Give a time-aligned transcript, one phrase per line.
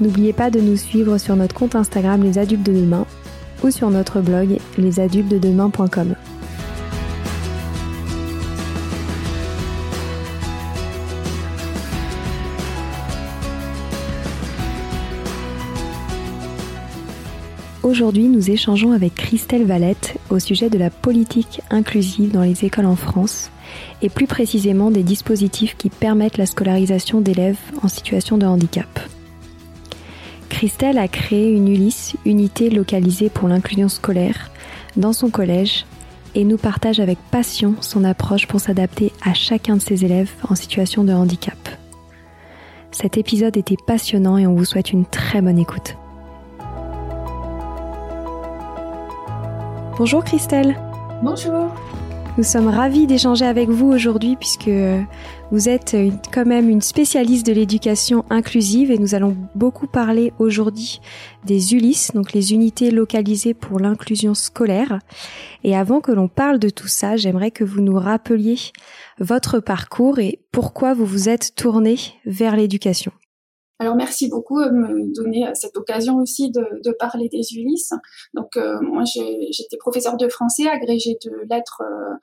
[0.00, 3.06] N'oubliez pas de nous suivre sur notre compte Instagram Les Adultes de Demain
[3.64, 6.14] ou sur notre blog lesadultesdedemain.com.
[17.82, 22.84] Aujourd'hui, nous échangeons avec Christelle Valette au sujet de la politique inclusive dans les écoles
[22.84, 23.50] en France
[24.02, 28.88] et plus précisément des dispositifs qui permettent la scolarisation d'élèves en situation de handicap.
[30.56, 34.50] Christelle a créé une Ulysse, unité localisée pour l'inclusion scolaire,
[34.96, 35.84] dans son collège
[36.34, 40.54] et nous partage avec passion son approche pour s'adapter à chacun de ses élèves en
[40.54, 41.58] situation de handicap.
[42.90, 45.94] Cet épisode était passionnant et on vous souhaite une très bonne écoute.
[49.98, 50.74] Bonjour Christelle.
[51.22, 51.70] Bonjour.
[52.36, 55.00] Nous sommes ravis d'échanger avec vous aujourd'hui puisque euh,
[55.50, 55.96] vous êtes
[56.34, 61.00] quand même une spécialiste de l'éducation inclusive et nous allons beaucoup parler aujourd'hui
[61.46, 64.98] des ULIS, donc les unités localisées pour l'inclusion scolaire.
[65.64, 68.58] Et avant que l'on parle de tout ça, j'aimerais que vous nous rappeliez
[69.18, 71.96] votre parcours et pourquoi vous vous êtes tourné
[72.26, 73.12] vers l'éducation.
[73.78, 77.92] Alors merci beaucoup de me donner euh, cette occasion aussi de, de parler des Ulysses.
[78.32, 82.14] Donc euh, moi j'étais professeur de français agrégé de lettres euh,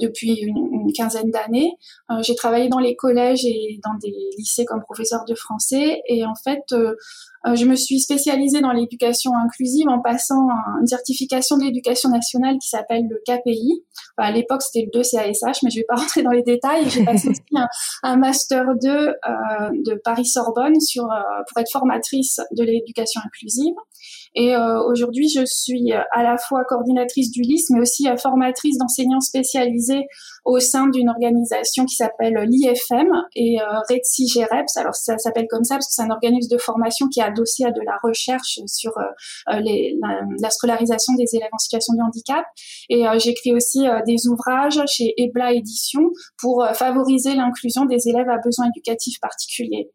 [0.00, 1.72] depuis une, une quinzaine d'années.
[2.20, 6.34] j'ai travaillé dans les collèges et dans des lycées comme professeur de français et en
[6.34, 6.62] fait
[7.46, 10.48] euh, je me suis spécialisée dans l'éducation inclusive en passant
[10.80, 13.84] une certification de l'éducation nationale qui s'appelle le KPI.
[14.16, 16.88] à l'époque, c'était le 2 CASH, mais je vais pas rentrer dans les détails.
[16.90, 17.40] J'ai passé aussi
[18.02, 19.12] un, master 2 euh,
[19.86, 21.16] de Paris-Sorbonne sur euh,
[21.48, 23.74] pour être formatrice de l'éducation inclusive.
[24.34, 29.20] Et euh, aujourd'hui, je suis à la fois coordinatrice du LIS, mais aussi formatrice d'enseignants
[29.20, 30.06] spécialisés
[30.44, 34.28] au sein d'une organisation qui s'appelle l'IFM et euh, RETSI.
[34.76, 37.64] Alors ça s'appelle comme ça parce que c'est un organisme de formation qui est adossé
[37.64, 39.02] à de la recherche sur euh,
[39.50, 42.44] euh, les, la, la, scolarisation des élèves en situation de handicap.
[42.88, 46.00] Et euh, j'écris aussi des ouvrages chez EBLA Édition
[46.38, 49.90] pour favoriser l'inclusion des élèves à besoins éducatifs particuliers.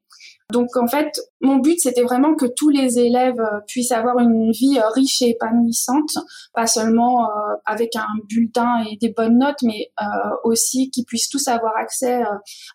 [0.53, 4.51] Donc en fait, mon but c'était vraiment que tous les élèves euh, puissent avoir une
[4.51, 6.11] vie euh, riche et épanouissante,
[6.53, 9.91] pas seulement euh, avec un bulletin et des bonnes notes, mais
[10.43, 12.21] aussi qu'ils puissent tous avoir accès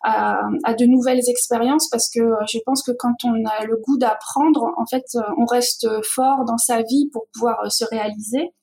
[0.03, 2.19] à, à, de nouvelles expériences parce que
[2.51, 5.05] je pense que quand on a le goût d'apprendre, en fait,
[5.37, 8.53] on reste fort dans sa vie pour pouvoir se réaliser.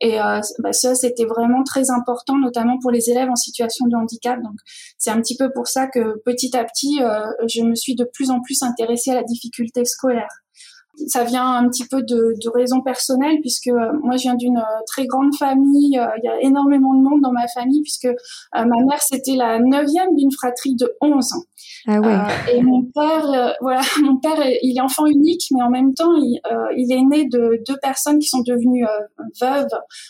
[0.00, 3.96] Et euh, bah, ça, c'était vraiment très important, notamment pour les élèves en situation de
[3.96, 4.40] handicap.
[4.42, 4.56] Donc,
[4.98, 8.04] c'est un petit peu pour ça que petit à petit, euh, je me suis de
[8.04, 10.42] plus en plus intéressée à la difficulté scolaire
[11.06, 14.56] ça vient un petit peu de, de raisons personnelles puisque euh, moi je viens d'une
[14.56, 18.08] euh, très grande famille, euh, il y a énormément de monde dans ma famille puisque
[18.54, 21.28] ma mère c'était la neuvième d'une fratrie de 11.
[21.88, 22.54] Ah ouais.
[22.54, 26.40] et mon père, voilà, mon père il est enfant unique mais en même temps il,
[26.76, 28.86] il est né de deux personnes qui sont devenues
[29.40, 29.68] veuves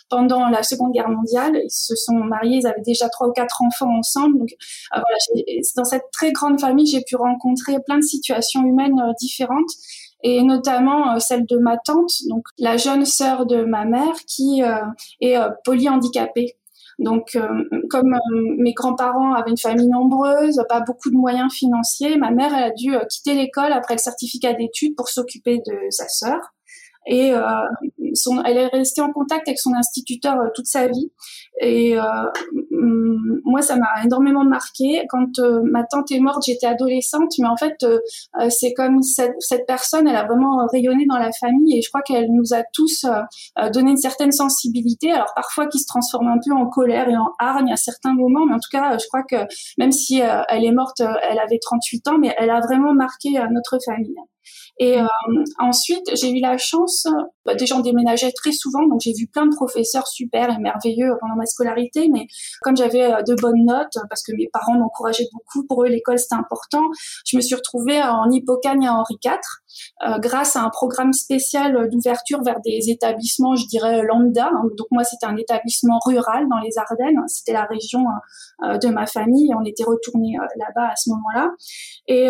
[0.09, 1.61] pendant la Seconde Guerre mondiale.
[1.65, 4.39] Ils se sont mariés, ils avaient déjà trois ou quatre enfants ensemble.
[4.39, 4.51] Donc
[4.93, 9.71] voilà, dans cette très grande famille j'ai pu rencontrer plein de situations humaines différentes.
[10.29, 14.61] Et notamment celle de ma tante, donc la jeune sœur de ma mère qui
[15.21, 16.57] est polyhandicapée.
[16.99, 17.39] Donc,
[17.91, 18.17] comme
[18.59, 22.71] mes grands-parents avaient une famille nombreuse, pas beaucoup de moyens financiers, ma mère elle a
[22.73, 26.41] dû quitter l'école après le certificat d'études pour s'occuper de sa sœur.
[27.07, 27.41] Et euh,
[28.15, 31.13] son, elle est restée en contact avec son instituteur euh, toute sa vie.
[31.61, 32.03] Et euh,
[33.45, 35.07] moi, ça m'a énormément marqué.
[35.09, 37.87] Quand ma tante est morte, j'étais adolescente, mais en fait,
[38.51, 42.03] c'est comme cette, cette, personne, elle a vraiment rayonné dans la famille, et je crois
[42.03, 43.07] qu'elle nous a tous
[43.73, 45.13] donné une certaine sensibilité.
[45.13, 48.45] Alors parfois, qui se transforme un peu en colère et en hargne à certains moments,
[48.45, 49.47] mais en tout cas, je crois que
[49.79, 53.79] même si elle est morte, elle avait 38 ans, mais elle a vraiment marqué notre
[53.83, 54.17] famille.
[54.79, 55.07] Et euh,
[55.59, 57.07] ensuite, j'ai eu la chance,
[57.47, 61.13] bah, déjà on déménageait très souvent, donc j'ai vu plein de professeurs super et merveilleux
[61.19, 62.27] pendant ma scolarité, mais
[62.61, 66.19] comme j'avais euh, de bonnes notes, parce que mes parents m'encourageaient beaucoup, pour eux l'école
[66.19, 66.83] c'était important,
[67.27, 69.39] je me suis retrouvée en Hippocagne à Henri IV.
[70.07, 74.49] Euh, grâce à un programme spécial d'ouverture vers des établissements, je dirais lambda.
[74.53, 74.65] Hein.
[74.77, 77.23] Donc moi, c'était un établissement rural dans les Ardennes.
[77.29, 78.05] C'était la région
[78.65, 79.51] euh, de ma famille.
[79.55, 81.51] On était retourné euh, là-bas à ce moment-là.
[82.09, 82.29] Et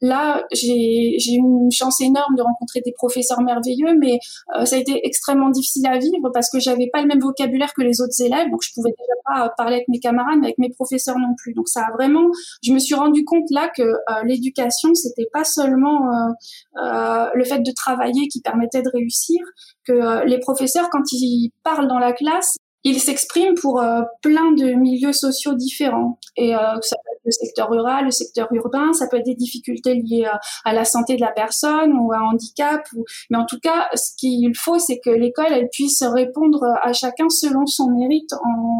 [0.00, 4.18] là, j'ai eu une chance énorme de rencontrer des professeurs merveilleux, mais
[4.64, 7.82] ça a été extrêmement difficile à vivre parce que j'avais pas le même vocabulaire que
[7.82, 10.70] les autres élèves, donc je pouvais déjà pas parler avec mes camarades, mais avec mes
[10.70, 11.54] professeurs non plus.
[11.54, 12.28] Donc ça a vraiment,
[12.62, 13.82] je me suis rendu compte là que
[14.24, 16.08] l'éducation, c'était pas seulement
[16.76, 19.40] euh, le fait de travailler qui permettait de réussir,
[19.84, 24.52] que euh, les professeurs, quand ils parlent dans la classe, ils s'expriment pour euh, plein
[24.52, 26.18] de milieux sociaux différents.
[26.36, 26.52] Et
[26.82, 30.28] ça le secteur rural, le secteur urbain, ça peut être des difficultés liées
[30.64, 32.82] à, la santé de la personne ou à un handicap.
[33.30, 37.28] Mais en tout cas, ce qu'il faut, c'est que l'école, elle puisse répondre à chacun
[37.28, 38.32] selon son mérite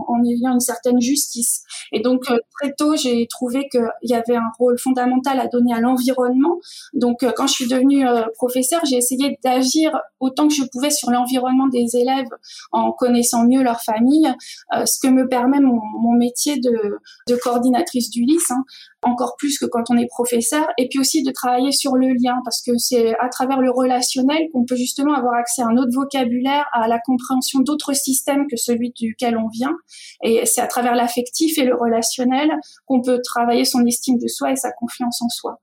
[0.08, 1.62] en, ayant une certaine justice.
[1.92, 5.74] Et donc, euh, très tôt, j'ai trouvé qu'il y avait un rôle fondamental à donner
[5.74, 6.58] à l'environnement.
[6.94, 10.90] Donc, euh, quand je suis devenue euh, professeure, j'ai essayé d'agir autant que je pouvais
[10.90, 12.28] sur l'environnement des élèves
[12.70, 18.64] en connaissant mieux leur famille, ce que me permet mon, métier de, coordinatrice du Hein,
[19.02, 22.36] encore plus que quand on est professeur, et puis aussi de travailler sur le lien,
[22.44, 25.90] parce que c'est à travers le relationnel qu'on peut justement avoir accès à un autre
[25.92, 29.74] vocabulaire, à la compréhension d'autres systèmes que celui duquel on vient,
[30.22, 32.50] et c'est à travers l'affectif et le relationnel
[32.86, 35.60] qu'on peut travailler son estime de soi et sa confiance en soi.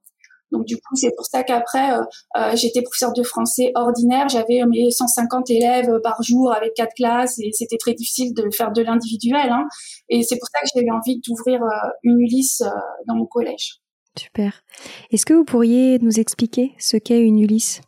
[0.51, 2.01] Donc du coup, c'est pour ça qu'après, euh,
[2.37, 4.29] euh, j'étais professeur de français ordinaire.
[4.29, 8.71] J'avais mes 150 élèves par jour avec quatre classes et c'était très difficile de faire
[8.71, 9.49] de l'individuel.
[9.49, 9.65] Hein.
[10.09, 12.63] Et c'est pour ça que j'ai eu envie d'ouvrir euh, une Ulysse
[13.07, 13.79] dans mon collège.
[14.17, 14.63] Super.
[15.11, 17.81] Est-ce que vous pourriez nous expliquer ce qu'est une Ulysse?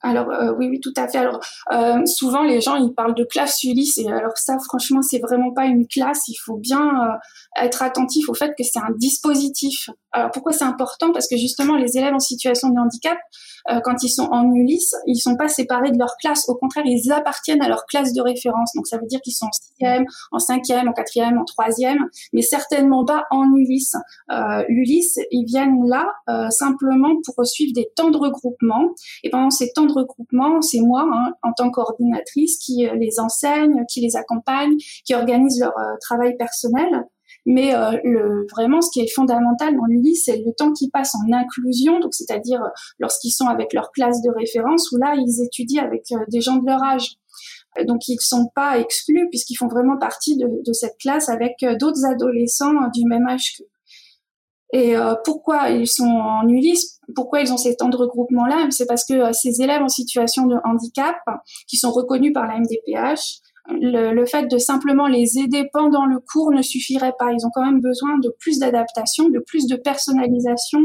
[0.00, 1.18] Alors euh, oui, oui, tout à fait.
[1.18, 1.40] Alors
[1.72, 5.52] euh, souvent les gens ils parlent de classe Ulysse et alors ça franchement c'est vraiment
[5.52, 6.28] pas une classe.
[6.28, 9.90] Il faut bien euh, être attentif au fait que c'est un dispositif.
[10.12, 11.12] Alors pourquoi c'est important?
[11.12, 13.18] Parce que justement les élèves en situation de handicap
[13.70, 16.48] euh, quand ils sont en Ulysse, ils sont pas séparés de leur classe.
[16.48, 18.72] Au contraire, ils appartiennent à leur classe de référence.
[18.74, 22.42] Donc ça veut dire qu'ils sont en sixième, en cinquième, en quatrième, en troisième, mais
[22.42, 23.94] certainement pas en Ulysse.
[24.30, 28.94] Euh, L'Ulysse, ils viennent là euh, simplement pour suivre des temps de regroupement.
[29.22, 33.84] Et pendant ces temps de regroupement, c'est moi, hein, en tant qu'ordinatrice, qui les enseigne,
[33.90, 37.04] qui les accompagne, qui organise leur travail personnel.
[37.46, 41.32] Mais euh, vraiment, ce qui est fondamental dans l'ULIS, c'est le temps qu'ils passent en
[41.32, 42.68] inclusion, donc c'est-à-dire euh,
[42.98, 46.56] lorsqu'ils sont avec leur classe de référence, où là, ils étudient avec euh, des gens
[46.56, 47.14] de leur âge.
[47.86, 51.64] Donc ils ne sont pas exclus puisqu'ils font vraiment partie de, de cette classe avec
[51.78, 53.66] d'autres adolescents du même âge qu'eux.
[54.72, 54.94] Et
[55.24, 59.32] pourquoi ils sont en Ulysse Pourquoi ils ont ces temps de regroupement-là C'est parce que
[59.32, 61.16] ces élèves en situation de handicap,
[61.66, 66.18] qui sont reconnus par la MDPH, le, le, fait de simplement les aider pendant le
[66.20, 67.32] cours ne suffirait pas.
[67.32, 70.80] Ils ont quand même besoin de plus d'adaptation, de plus de personnalisation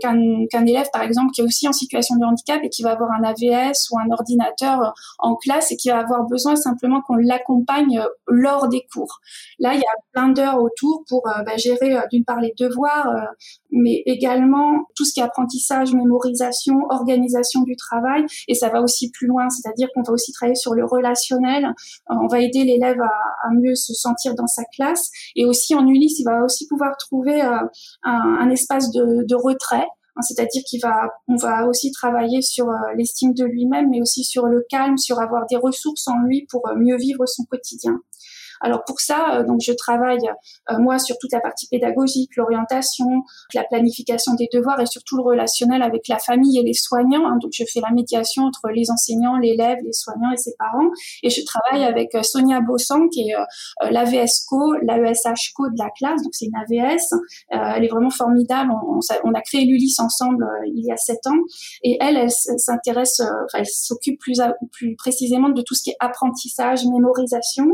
[0.00, 3.10] qu'un élève, par exemple, qui est aussi en situation de handicap et qui va avoir
[3.12, 8.02] un AVS ou un ordinateur en classe et qui va avoir besoin simplement qu'on l'accompagne
[8.26, 9.20] lors des cours.
[9.58, 12.54] Là, il y a plein d'heures autour pour euh, bah, gérer euh, d'une part les
[12.58, 13.26] devoirs, euh,
[13.70, 18.24] mais également tout ce qui est apprentissage, mémorisation, organisation du travail.
[18.48, 21.74] Et ça va aussi plus loin, c'est-à-dire qu'on va aussi travailler sur le relationnel,
[22.08, 25.10] on va aider l'élève à, mieux se sentir dans sa classe.
[25.36, 27.60] Et aussi en Ulysse, il va aussi pouvoir trouver euh,
[28.02, 33.44] un, espace de, retrait hein, c'est-à-dire qu'il va, va aussi travailler sur euh, l'estime de
[33.44, 36.96] lui-même, mais aussi sur le calme, sur avoir des ressources en lui pour euh, mieux
[36.96, 38.00] vivre son quotidien.
[38.60, 40.18] Alors pour ça, donc je travaille
[40.78, 43.22] moi sur toute la partie pédagogique, l'orientation,
[43.54, 47.26] la planification des devoirs et surtout le relationnel avec la famille et les soignants.
[47.26, 47.38] Hein.
[47.40, 50.90] Donc je fais la médiation entre les enseignants, l'élève, les soignants et ses parents.
[51.22, 56.22] Et je travaille avec Sonia Bossan qui est l'AVSCO, l'AESHCO de la classe.
[56.22, 57.14] Donc c'est une AVS.
[57.50, 58.72] elle est vraiment formidable.
[59.24, 61.38] On, a créé l'ULIS ensemble il y a sept ans.
[61.82, 64.40] Et elle, elle s'intéresse, enfin elle s'occupe plus,
[64.72, 67.66] plus précisément de tout ce qui est apprentissage, mémorisation.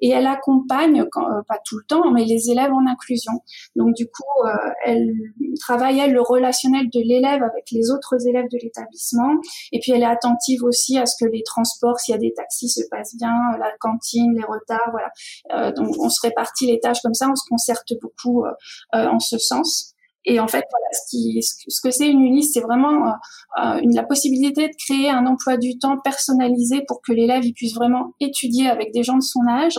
[0.00, 3.32] Et elle accompagne, quand, pas tout le temps, mais les élèves en inclusion.
[3.76, 5.12] Donc du coup, euh, elle
[5.60, 9.32] travaille elle le relationnel de l'élève avec les autres élèves de l'établissement.
[9.72, 12.32] Et puis elle est attentive aussi à ce que les transports, s'il y a des
[12.34, 15.10] taxis, se passent bien, la cantine, les retards, voilà.
[15.54, 18.52] Euh, donc on se répartit les tâches comme ça, on se concerte beaucoup euh,
[18.92, 19.94] en ce sens.
[20.24, 23.94] Et en fait, voilà, ce, qui, ce que c'est une UNIS, c'est vraiment euh, une,
[23.94, 28.12] la possibilité de créer un emploi du temps personnalisé pour que l'élève il puisse vraiment
[28.20, 29.78] étudier avec des gens de son âge.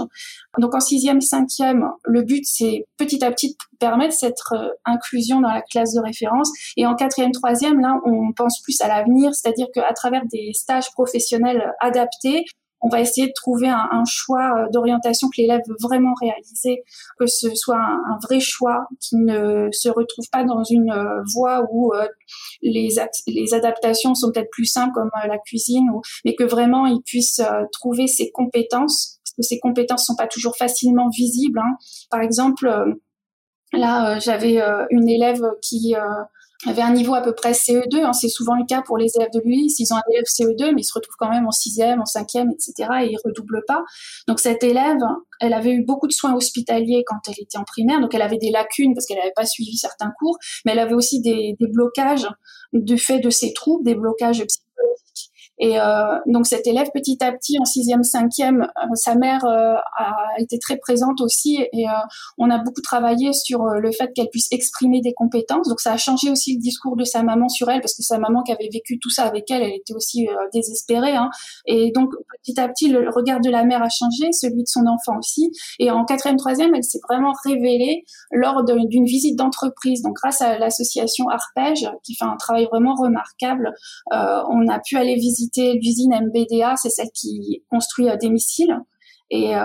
[0.60, 5.52] Donc en sixième, cinquième, le but c'est petit à petit permettre cette euh, inclusion dans
[5.52, 6.52] la classe de référence.
[6.78, 10.92] Et en quatrième, troisième, là, on pense plus à l'avenir, c'est-à-dire qu'à travers des stages
[10.92, 12.46] professionnels adaptés,
[12.84, 16.84] on va essayer de trouver un, choix euh, d'orientation que l'élève veut vraiment réaliser,
[17.18, 21.66] que ce soit un, vrai choix qui ne se retrouve pas dans une euh, voie
[21.72, 22.06] où euh,
[22.62, 23.00] les,
[23.54, 28.08] adaptations sont peut-être plus simples comme la cuisine, ou, mais que vraiment il puisse trouver
[28.08, 31.60] ses compétences, parce que ces compétences sont pas toujours facilement visibles.
[31.60, 31.78] Hein.
[32.12, 32.70] Par exemple,
[33.72, 35.96] là j'avais une élève qui
[36.70, 38.04] avait un niveau à peu près CE2.
[38.04, 39.76] Hein, c'est souvent le cas pour les élèves de l'UIS.
[39.80, 42.50] Ils ont un élève CE2, mais ils se retrouvent quand même en sixième, en cinquième,
[42.52, 42.90] etc.
[43.04, 43.84] Et ils redoublent pas.
[44.28, 45.00] Donc cette élève,
[45.40, 48.00] elle avait eu beaucoup de soins hospitaliers quand elle était en primaire.
[48.00, 50.96] Donc elle avait des lacunes parce qu'elle n'avait pas suivi certains cours, mais elle avait
[50.96, 52.28] aussi des, des blocages
[52.74, 54.63] du fait de ses troubles, des blocages psychologiques
[55.60, 59.76] et euh, donc cet élève, petit à petit, en sixième, cinquième, euh, sa mère euh,
[59.98, 61.86] a été très présente aussi, et
[62.38, 65.68] on a beaucoup travaillé sur le fait qu'elle puisse exprimer des compétences.
[65.70, 68.18] Donc ça a changé aussi le discours de sa maman sur elle, parce que sa
[68.18, 71.16] maman qui avait vécu tout ça avec elle, elle était aussi désespérée.
[71.16, 71.30] Hein.
[71.66, 72.10] Et donc
[72.42, 75.52] petit à petit, le regard de la mère a changé, celui de son enfant aussi.
[75.80, 80.02] Et en quatrième, troisième, elle s'est vraiment révélée lors d'une visite d'entreprise.
[80.02, 83.74] Donc grâce à l'association Arpège, qui fait un travail vraiment remarquable,
[84.12, 88.78] on a pu aller visiter l'usine MBDA, c'est celle qui construit des missiles.
[89.30, 89.60] Et euh,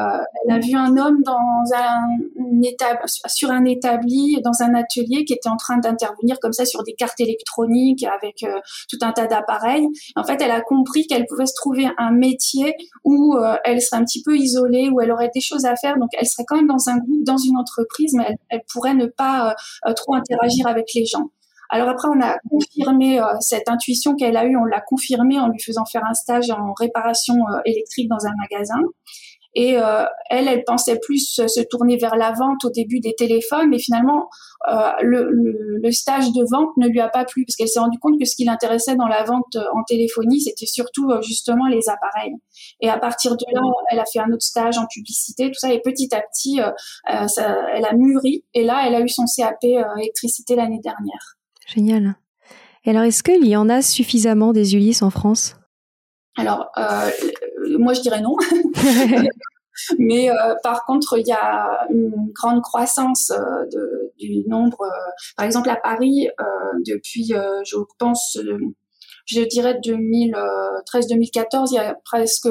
[0.44, 5.48] elle a vu un homme dans un sur un établi, dans un atelier, qui était
[5.48, 9.86] en train d'intervenir comme ça sur des cartes électroniques avec euh, tout un tas d'appareils.
[10.16, 12.72] En fait, elle a compris qu'elle pouvait se trouver un métier
[13.04, 15.98] où euh, elle serait un petit peu isolée, où elle aurait des choses à faire.
[15.98, 19.06] Donc, elle serait quand même dans un groupe, dans une entreprise, mais elle pourrait ne
[19.06, 19.54] pas
[19.96, 21.30] trop interagir avec les gens.
[21.70, 25.48] Alors après, on a confirmé euh, cette intuition qu'elle a eue, on l'a confirmé en
[25.48, 28.80] lui faisant faire un stage en réparation euh, électrique dans un magasin.
[29.54, 33.70] Et euh, elle, elle pensait plus se tourner vers la vente au début des téléphones,
[33.70, 34.28] mais finalement,
[35.00, 38.20] le, le, stage de vente ne lui a pas plu parce qu'elle s'est rendue compte
[38.20, 42.34] que ce qui l'intéressait dans la vente en téléphonie, c'était surtout justement les appareils.
[42.82, 45.72] Et à partir de là, elle a fait un autre stage en publicité, tout ça,
[45.72, 46.60] et petit à petit,
[47.28, 48.44] ça, elle a mûri.
[48.54, 49.64] Et là, elle a eu son CAP
[49.96, 51.37] électricité l'année dernière.
[51.68, 52.16] Génial.
[52.84, 55.56] Et alors, est-ce qu'il y en a suffisamment des Ulysses en France?
[56.36, 57.10] Alors, euh,
[57.78, 58.34] moi, je dirais non.
[59.98, 64.78] Mais euh, par contre, il y a une grande croissance euh, de, du nombre.
[65.36, 66.28] par exemple, à Paris,
[66.86, 68.38] depuis, je pense,
[69.26, 72.48] je dirais 2013-2014, il y a presque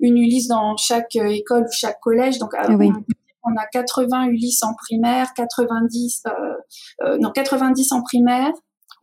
[0.00, 2.38] une Ulysse dans chaque école ou chaque collège.
[2.38, 2.68] Donc, ah
[3.44, 6.53] on a 80 Ulysse en primaire, 90, euh, euh,
[7.20, 8.52] non 90 en primaire,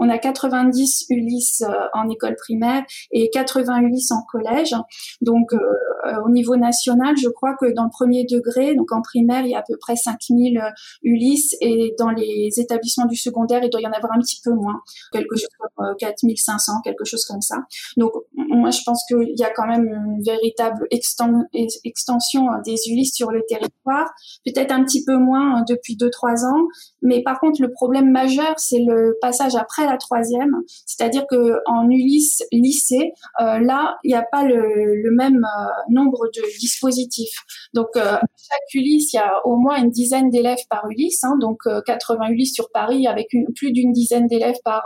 [0.02, 4.76] on a 90 Ulysse euh, en école primaire et 80 Ulysse en collège.
[5.22, 5.91] Donc, euh, euh,
[6.26, 9.56] au niveau national, je crois que dans le premier degré, donc en primaire, il y
[9.56, 10.62] a à peu près 5000
[11.04, 14.52] Ulysse et dans les établissements du secondaire, il doit y en avoir un petit peu
[14.52, 14.82] moins,
[15.12, 17.58] quelque chose comme 4500, quelque chose comme ça.
[17.98, 23.32] Donc, moi, je pense qu'il y a quand même une véritable extension des Ulysse sur
[23.32, 24.10] le territoire,
[24.46, 26.68] peut-être un petit peu moins depuis 2-3 ans,
[27.02, 30.56] mais par contre, le problème majeur, c'est le passage après la troisième,
[30.86, 36.28] c'est-à-dire que en Ulysse lycée, euh, là, il n'y a pas le, même euh, nombre
[36.36, 37.36] de dispositifs.
[37.74, 41.36] Donc euh, chaque Ulysse, il y a au moins une dizaine d'élèves par Ulysse, hein,
[41.40, 44.84] donc 80 Ulysse sur Paris avec plus d'une dizaine d'élèves par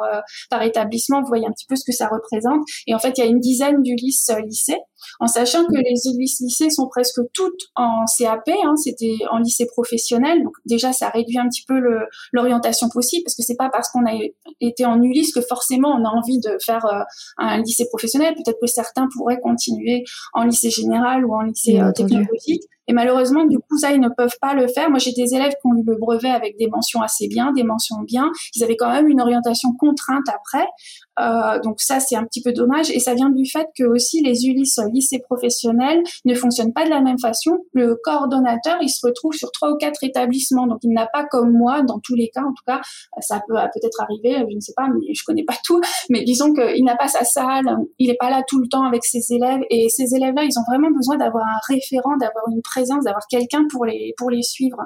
[0.50, 1.22] par établissement.
[1.22, 2.62] Vous voyez un petit peu ce que ça représente.
[2.88, 4.78] Et en fait, il y a une dizaine d'Ulysse lycée
[5.20, 9.66] en sachant que les Ulysse lycées sont presque toutes en CAP, hein, c'était en lycée
[9.66, 11.80] professionnel, donc déjà ça réduit un petit peu
[12.32, 14.14] l'orientation possible parce que c'est pas parce qu'on a
[14.62, 17.02] été en Ulysse que forcément on a envie de faire euh,
[17.38, 18.34] un lycée professionnel.
[18.36, 22.64] Peut-être que certains pourraient continuer en lycée général ou en lycée euh, technologique.
[22.88, 24.90] Et malheureusement, du coup, ça, ils ne peuvent pas le faire.
[24.90, 27.64] Moi, j'ai des élèves qui ont eu le brevet avec des mentions assez bien, des
[27.64, 28.32] mentions bien.
[28.56, 30.66] Ils avaient quand même une orientation contrainte après.
[31.20, 32.90] Euh, donc ça, c'est un petit peu dommage.
[32.92, 36.90] Et ça vient du fait que aussi les Ulysse lycées professionnels ne fonctionnent pas de
[36.90, 37.60] la même façon.
[37.74, 40.68] Le coordonnateur, il se retrouve sur trois ou quatre établissements.
[40.68, 42.82] Donc il n'a pas comme moi, dans tous les cas, en tout cas,
[43.20, 45.82] ça peut peut-être arriver, je ne sais pas, mais je connais pas tout.
[46.10, 49.06] Mais disons qu'il n'a pas sa salle, il n'est pas là tout le temps avec
[49.06, 49.62] ses élèves.
[49.70, 53.66] Et ces élèves-là, ils ont vraiment besoin d'avoir un référent, d'avoir une présence, d'avoir quelqu'un
[53.72, 54.78] pour les pour les suivre.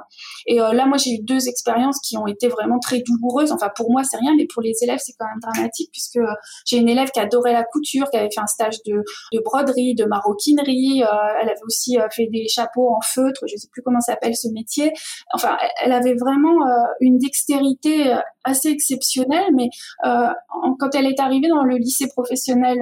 [0.46, 3.52] Et euh, là, moi, j'ai eu deux expériences qui ont été vraiment très douloureuses.
[3.52, 6.20] Enfin, pour moi, c'est rien, mais pour les élèves, c'est quand même dramatique puisque
[6.66, 9.94] j'ai une élève qui adorait la couture, qui avait fait un stage de, de broderie,
[9.94, 11.02] de maroquinerie.
[11.02, 11.06] Euh,
[11.40, 13.40] elle avait aussi euh, fait des chapeaux en feutre.
[13.48, 14.92] Je sais plus comment s'appelle ce métier.
[15.34, 19.48] Enfin, elle avait vraiment euh, une dextérité assez exceptionnelle.
[19.54, 19.68] Mais
[20.02, 22.78] quand elle est arrivée dans le lycée professionnel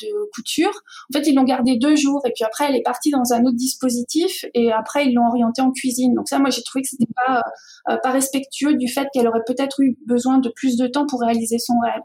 [0.00, 0.72] de couture,
[1.10, 3.44] en fait, ils l'ont gardée deux jours et puis après, elle est partie dans un
[3.44, 6.14] autre dispositif et après, ils l'ont orientée en cuisine.
[6.14, 7.42] Donc ça, moi, j'ai trouvé que c'était pas
[8.02, 11.58] pas respectueux du fait qu'elle aurait peut-être eu besoin de plus de temps pour réaliser
[11.58, 12.02] son rêve.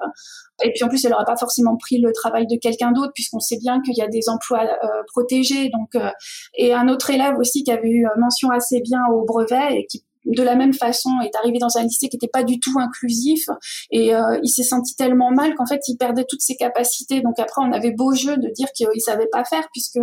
[0.63, 3.39] Et puis en plus, elle n'aurait pas forcément pris le travail de quelqu'un d'autre, puisqu'on
[3.39, 5.69] sait bien qu'il y a des emplois euh, protégés.
[5.69, 6.09] Donc, euh,
[6.55, 9.85] et un autre élève aussi qui avait eu euh, mention assez bien au brevet et
[9.85, 10.03] qui
[10.35, 13.45] de la même façon est arrivé dans un lycée qui n'était pas du tout inclusif
[13.91, 14.11] et
[14.43, 17.21] il s'est senti tellement mal qu'en fait il perdait toutes ses capacités.
[17.21, 19.99] Donc après on avait beau jeu de dire qu'il savait pas faire puisque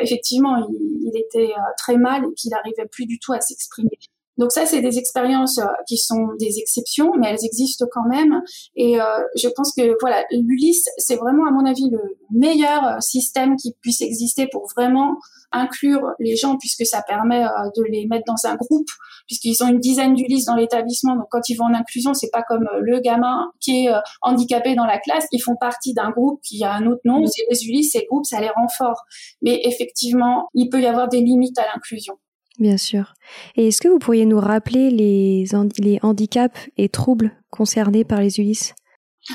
[0.00, 3.98] effectivement il, il était très mal et qu'il n'arrivait plus du tout à s'exprimer
[4.38, 8.40] donc ça, c'est des expériences euh, qui sont des exceptions, mais elles existent quand même.
[8.76, 9.04] Et euh,
[9.36, 13.74] je pense que voilà, l'Ulysse, c'est vraiment à mon avis le meilleur euh, système qui
[13.80, 15.16] puisse exister pour vraiment
[15.50, 17.42] inclure les gens, puisque ça permet
[17.74, 18.88] de les mettre dans un groupe,
[19.26, 21.16] puisqu'ils ont une dizaine d'Ulysse dans l'établissement.
[21.16, 24.84] Donc quand ils vont en inclusion, c'est pas comme le gamin qui est handicapé dans
[24.84, 25.24] la classe.
[25.32, 27.24] Ils font partie d'un groupe qui a un autre nom.
[27.24, 29.06] C'est les Ulysses, ces groupes, ça les rend forts.
[29.40, 32.18] Mais effectivement, il peut y avoir des limites à l'inclusion.
[32.58, 33.14] Bien sûr.
[33.56, 35.44] Et est-ce que vous pourriez nous rappeler les,
[35.78, 38.74] les handicaps et troubles concernés par les Ulysses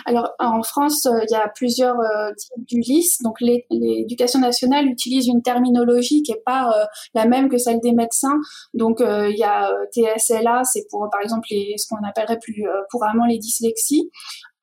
[0.05, 3.21] alors en France, euh, il y a plusieurs euh, types d'Ulysse.
[3.21, 7.93] Donc l'éducation nationale utilise une terminologie qui n'est pas euh, la même que celle des
[7.93, 8.39] médecins.
[8.73, 13.37] Donc il y a TSLA, c'est pour par exemple ce qu'on appellerait plus couramment les
[13.37, 14.09] dyslexies.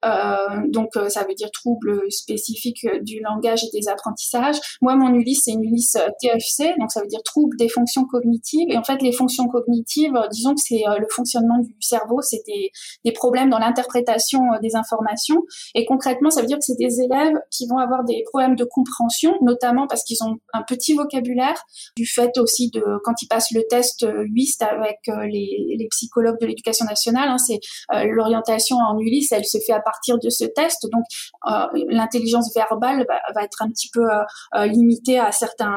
[0.04, 4.56] Euh, donc euh, ça veut dire troubles spécifiques du langage et des apprentissages.
[4.80, 8.04] Moi, mon Ulysse, c'est une Ulysse euh, TFC, donc ça veut dire troubles des fonctions
[8.04, 8.68] cognitives.
[8.70, 12.70] Et en fait, les fonctions cognitives, disons que c'est le fonctionnement du cerveau, c'est des,
[13.04, 15.42] des, problèmes dans l'interprétation des informations.
[15.74, 18.64] Et concrètement, ça veut dire que c'est des élèves qui vont avoir des problèmes de
[18.64, 21.60] compréhension, notamment parce qu'ils ont un petit vocabulaire,
[21.96, 26.46] du fait aussi de quand ils passent le test UIST avec les, les psychologues de
[26.46, 27.60] l'éducation nationale, hein, c'est
[28.06, 30.86] l'orientation en Ulysse, elle se fait partir de ce test.
[30.92, 31.04] Donc,
[31.50, 34.22] euh, l'intelligence verbale va, être un petit peu euh,
[34.56, 35.76] euh, limitée à certains,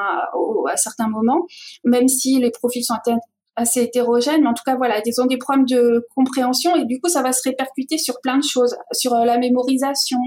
[0.72, 1.46] à certains moments,
[1.84, 2.94] même si les profils sont
[3.56, 7.00] assez hétérogènes, mais en tout cas voilà, ils ont des problèmes de compréhension et du
[7.00, 10.18] coup ça va se répercuter sur plein de choses, sur euh, la mémorisation,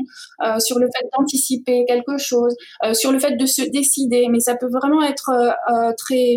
[0.45, 4.41] euh, sur le fait d'anticiper quelque chose, euh, sur le fait de se décider, mais
[4.41, 6.35] ça peut vraiment être euh, très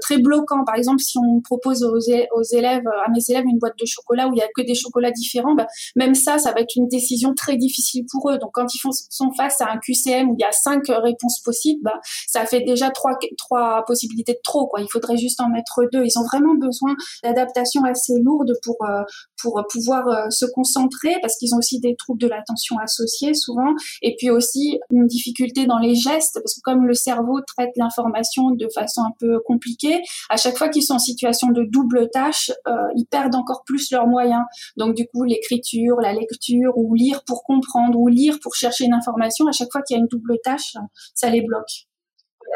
[0.00, 0.64] très bloquant.
[0.64, 4.28] Par exemple, si on propose aux, aux, élèves, à mes élèves, une boîte de chocolat
[4.28, 6.88] où il y a que des chocolats différents, bah, même ça, ça va être une
[6.88, 8.38] décision très difficile pour eux.
[8.38, 11.40] Donc quand ils font, sont face à un QCM où il y a cinq réponses
[11.40, 14.66] possibles, bah, ça fait déjà trois trois possibilités de trop.
[14.66, 14.80] Quoi.
[14.80, 19.02] Il faudrait juste en mettre deux ils ont vraiment besoin d'adaptations assez lourdes pour euh,
[19.42, 23.74] pour pouvoir euh, se concentrer parce qu'ils ont aussi des troubles de l'attention associés souvent
[24.02, 28.50] et puis aussi une difficulté dans les gestes parce que comme le cerveau traite l'information
[28.50, 32.50] de façon un peu compliquée, à chaque fois qu'ils sont en situation de double tâche,
[32.68, 34.42] euh, ils perdent encore plus leurs moyens.
[34.76, 38.94] Donc du coup, l'écriture, la lecture ou lire pour comprendre ou lire pour chercher une
[38.94, 40.74] information, à chaque fois qu'il y a une double tâche,
[41.14, 41.89] ça les bloque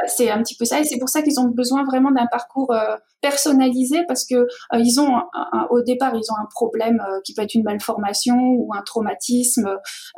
[0.07, 0.81] c'est un petit peu ça.
[0.81, 4.47] Et c'est pour ça qu'ils ont besoin vraiment d'un parcours euh, personnalisé parce que euh,
[4.79, 5.23] ils ont
[5.71, 9.69] au départ ils ont un problème euh, qui peut être une malformation ou un traumatisme.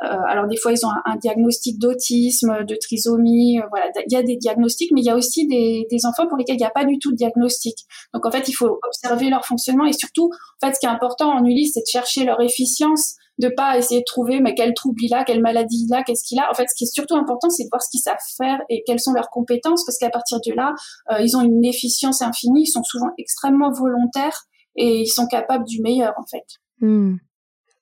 [0.01, 3.87] Alors des fois ils ont un, diagnostic d'autisme de trisomie voilà.
[4.07, 6.55] Il y a des diagnostics mais il y a aussi des, des enfants pour lesquels
[6.55, 7.77] il n'y a pas du tout de diagnostic.
[8.13, 10.29] Donc en fait il faut observer leur fonctionnement et surtout
[10.61, 13.77] en fait ce qui est important en Ulysse c'est de chercher leur efficience de pas
[13.77, 16.49] essayer de trouver mais quel trouble il a, quelle maladie il a, qu'est-ce qu'il a.
[16.51, 18.83] En fait, ce qui est surtout important, c'est de voir ce qu'ils savent faire et
[18.85, 20.73] quelles sont leurs compétences, parce qu'à partir de là,
[21.11, 24.43] euh, ils ont une efficience infinie, ils sont souvent extrêmement volontaires
[24.75, 26.45] et ils sont capables du meilleur, en fait.
[26.79, 27.15] Hmm.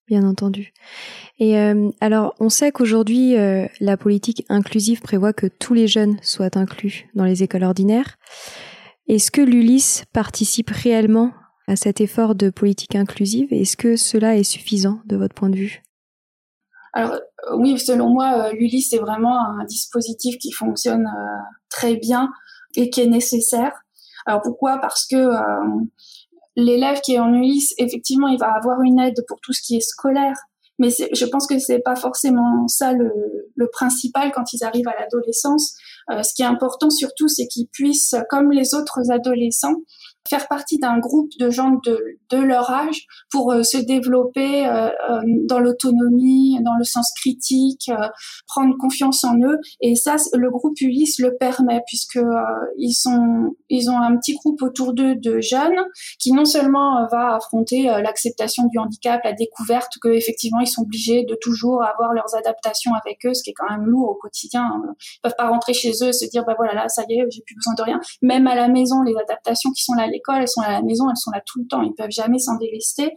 [0.07, 0.73] bien entendu.
[1.39, 6.17] Et euh, alors, on sait qu'aujourd'hui, euh, la politique inclusive prévoit que tous les jeunes
[6.21, 8.17] soient inclus dans les écoles ordinaires.
[9.07, 11.31] Est-ce que l'ULIS participe réellement
[11.67, 13.51] à cet effort de politique inclusive.
[13.51, 15.83] Est-ce que cela est suffisant de votre point de vue?
[16.93, 17.19] Alors euh,
[17.57, 22.29] oui, selon moi, euh, l'ULIS est vraiment un dispositif qui fonctionne euh, très bien
[22.75, 23.73] et qui est nécessaire.
[24.25, 24.79] Alors pourquoi?
[24.79, 25.29] Parce que
[26.55, 29.75] l'élève qui est en ULIS, effectivement, il va avoir une aide pour tout ce qui
[29.75, 30.35] est scolaire,
[30.79, 33.11] mais je pense que c'est pas forcément ça le,
[33.71, 35.75] principal quand ils arrivent à l'adolescence.
[36.11, 39.75] Euh, ce qui est important surtout, c'est qu'ils puissent, comme les autres adolescents,
[40.29, 44.89] faire partie d'un groupe de gens de, de leur âge pour euh, se développer euh,
[44.89, 47.91] euh, dans l'autonomie, dans le sens critique,
[48.47, 49.59] prendre confiance en eux.
[49.81, 52.19] Et ça, le groupe Ulysse le permet puisque
[52.77, 55.75] ils sont, ils ont un petit groupe autour d'eux de jeunes
[56.19, 61.23] qui non seulement va affronter l'acceptation du handicap, la découverte que effectivement ils sont obligés
[61.23, 64.81] de toujours avoir leurs adaptations avec eux, ce qui est quand même lourd au quotidien.
[64.99, 67.25] Ils peuvent pas rentrer chez eux et se dire bah voilà là ça y est
[67.29, 67.99] j'ai plus besoin de rien.
[68.21, 70.07] Même à la maison les adaptations qui sont là
[70.39, 72.57] elles sont à la maison, elles sont là tout le temps, ils peuvent jamais s'en
[72.57, 73.11] délester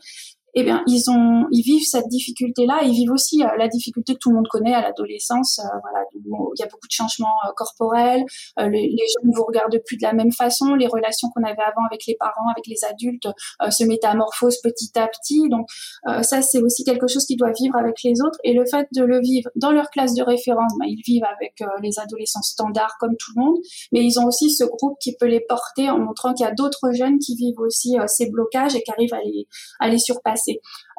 [0.54, 2.80] eh bien, ils ont, ils vivent cette difficulté-là.
[2.84, 5.58] Ils vivent aussi euh, la difficulté que tout le monde connaît à l'adolescence.
[5.58, 8.24] Euh, voilà, il y a beaucoup de changements euh, corporels.
[8.58, 10.74] Les, les, gens ne vous regardent plus de la même façon.
[10.74, 13.28] Les relations qu'on avait avant avec les parents, avec les adultes,
[13.70, 15.48] se métamorphosent petit à petit.
[15.48, 15.68] Donc,
[16.22, 18.38] ça, c'est aussi quelque chose qu'ils doivent vivre avec les autres.
[18.44, 21.62] Et le fait de le vivre dans leur classe de référence, ben, ils vivent avec
[21.82, 23.56] les adolescents standards comme tout le monde,
[23.92, 26.54] mais ils ont aussi ce groupe qui peut les porter en montrant qu'il y a
[26.54, 29.46] d'autres jeunes qui vivent aussi ces blocages et qui arrivent à les,
[29.80, 30.37] à les surpasser.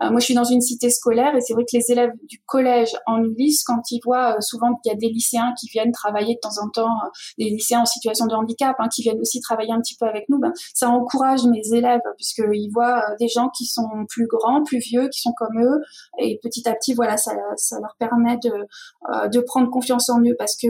[0.01, 2.41] Euh, moi, je suis dans une cité scolaire et c'est vrai que les élèves du
[2.45, 5.91] collège en Ulysse, quand ils voient euh, souvent qu'il y a des lycéens qui viennent
[5.91, 9.19] travailler de temps en temps, euh, des lycéens en situation de handicap, hein, qui viennent
[9.19, 13.27] aussi travailler un petit peu avec nous, ben, ça encourage mes élèves puisqu'ils voient des
[13.27, 15.81] gens qui sont plus grands, plus vieux, qui sont comme eux
[16.19, 20.35] et petit à petit, voilà, ça, ça leur permet de, de prendre confiance en eux
[20.37, 20.67] parce que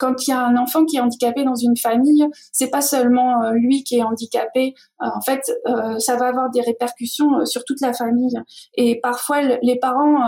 [0.00, 3.42] quand il y a un enfant qui est handicapé dans une famille, c'est pas seulement
[3.42, 4.74] euh, lui qui est handicapé.
[5.02, 8.34] Euh, en fait, euh, ça va avoir des répercussions sur toute la famille.
[8.74, 10.20] Et parfois, les parents,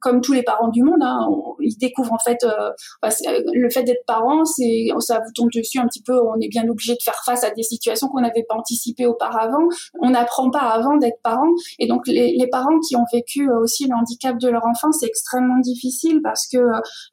[0.00, 1.28] comme tous les parents du monde, hein,
[1.60, 2.46] ils découvrent en fait
[3.02, 6.18] le fait d'être parent, ça vous tombe dessus un petit peu.
[6.18, 9.68] On est bien obligé de faire face à des situations qu'on n'avait pas anticipées auparavant.
[10.00, 11.50] On n'apprend pas avant d'être parent.
[11.78, 15.58] Et donc, les, parents qui ont vécu aussi le handicap de leur enfant, c'est extrêmement
[15.60, 16.58] difficile parce que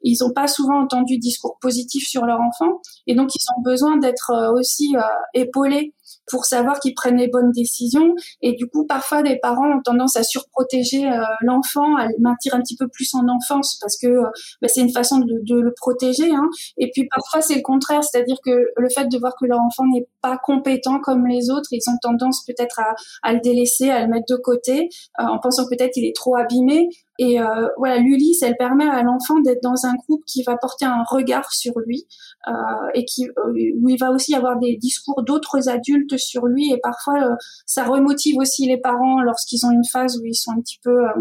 [0.02, 1.58] ils n'ont pas souvent entendu discours
[2.06, 5.00] sur leur enfant et donc ils ont besoin d'être euh, aussi euh,
[5.34, 5.94] épaulés
[6.30, 8.14] pour savoir qu'ils prennent les bonnes décisions.
[8.42, 12.54] Et du coup, parfois, les parents ont tendance à surprotéger euh, l'enfant, à le maintenir
[12.54, 14.22] un petit peu plus en enfance parce que
[14.60, 16.30] bah, c'est une façon de, le protéger.
[16.30, 16.48] Hein.
[16.76, 19.84] Et puis parfois, c'est le contraire, c'est-à-dire que le fait de voir que leur enfant
[19.86, 22.80] n'est pas compétent comme les autres, ils ont tendance peut-être
[23.22, 26.88] à, le délaisser, à le mettre de côté, en pensant peut-être qu'il est trop abîmé.
[27.18, 30.84] Et euh, voilà, l'Ulysse, elle permet à l'enfant d'être dans un groupe qui va porter
[30.84, 32.06] un regard sur lui
[32.46, 32.52] euh,
[32.94, 37.22] et qui où il va aussi avoir des discours d'autres adultes sur lui et parfois
[37.22, 37.34] euh,
[37.66, 40.90] ça remotive aussi les parents lorsqu'ils ont une phase où ils sont un petit peu
[40.90, 41.12] euh,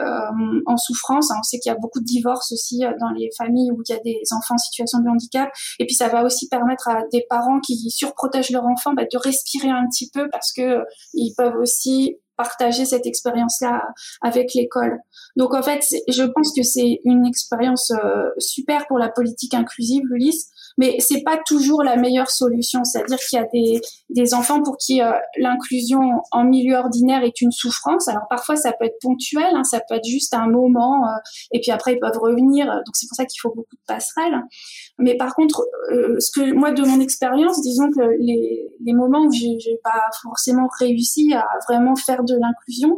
[0.00, 1.30] euh, en souffrance.
[1.36, 3.96] on sait qu'il y a beaucoup de divorces aussi dans les familles où il y
[3.96, 7.24] a des enfants en situation de handicap et puis ça va aussi permettre à des
[7.28, 10.84] parents qui surprotègent leur enfant bah, de respirer un petit peu parce que
[11.14, 13.82] ils peuvent aussi partager cette expérience-là
[14.22, 14.98] avec l'école.
[15.36, 17.92] Donc en fait, je pense que c'est une expérience
[18.38, 22.84] super pour la politique inclusive, Ulysse, mais c'est pas toujours la meilleure solution.
[22.84, 27.50] C'est-à-dire qu'il y a des, enfants pour qui euh, l'inclusion en milieu ordinaire est une
[27.50, 28.08] souffrance.
[28.08, 31.16] Alors parfois ça peut être ponctuel, hein, ça peut être juste un moment, euh,
[31.52, 32.66] et puis après ils peuvent revenir.
[32.66, 34.40] Donc c'est pour ça qu'il faut beaucoup de passerelles.
[34.98, 39.24] Mais par contre, euh, ce que moi de mon expérience, disons que les, les moments
[39.24, 42.96] où j'ai pas forcément réussi à vraiment faire de l'inclusion,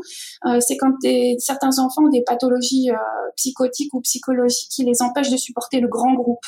[0.61, 0.93] c'est quand
[1.38, 2.88] certains enfants ont des pathologies
[3.37, 6.45] psychotiques ou psychologiques qui les empêchent de supporter le grand groupe.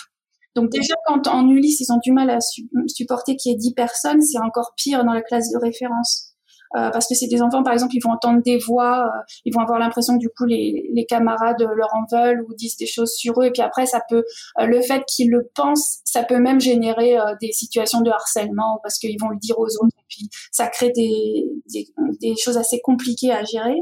[0.55, 2.39] Donc déjà, quand en Ulysse, ils ont du mal à
[2.87, 6.32] supporter qu'il y ait 10 personnes, c'est encore pire dans la classe de référence.
[6.77, 9.53] Euh, parce que c'est des enfants, par exemple, ils vont entendre des voix, euh, ils
[9.53, 12.87] vont avoir l'impression que du coup les, les, camarades leur en veulent ou disent des
[12.87, 14.25] choses sur eux, et puis après ça peut,
[14.59, 18.99] euh, le fait qu'ils le pensent, ça peut même générer des situations de harcèlement parce
[18.99, 21.89] qu'ils vont le dire aux autres, et puis ça crée des, des,
[22.21, 23.77] des choses assez compliquées à gérer.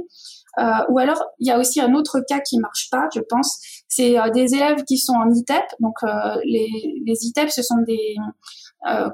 [0.58, 3.60] Euh, ou alors, il y a aussi un autre cas qui marche pas, je pense.
[3.88, 5.64] C'est euh, des élèves qui sont en ITEP.
[5.80, 6.08] Donc, euh,
[6.44, 6.68] les,
[7.06, 8.16] les ITEP, ce sont des